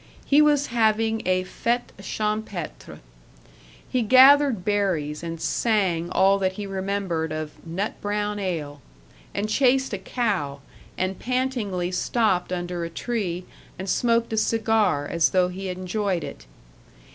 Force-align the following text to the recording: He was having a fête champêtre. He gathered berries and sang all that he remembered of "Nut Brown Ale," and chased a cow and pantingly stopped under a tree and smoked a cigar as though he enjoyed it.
He 0.25 0.41
was 0.41 0.65
having 0.73 1.21
a 1.27 1.43
fête 1.43 1.89
champêtre. 1.99 2.97
He 3.87 4.01
gathered 4.01 4.65
berries 4.65 5.21
and 5.21 5.39
sang 5.39 6.09
all 6.09 6.39
that 6.39 6.53
he 6.53 6.65
remembered 6.65 7.31
of 7.31 7.51
"Nut 7.67 7.93
Brown 8.01 8.39
Ale," 8.39 8.81
and 9.35 9.47
chased 9.47 9.93
a 9.93 9.99
cow 9.99 10.61
and 10.97 11.19
pantingly 11.19 11.91
stopped 11.91 12.51
under 12.51 12.83
a 12.83 12.89
tree 12.89 13.45
and 13.77 13.87
smoked 13.87 14.33
a 14.33 14.37
cigar 14.37 15.07
as 15.07 15.29
though 15.29 15.49
he 15.49 15.69
enjoyed 15.69 16.23
it. 16.23 16.47